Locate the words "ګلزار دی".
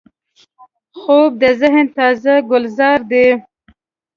2.49-3.27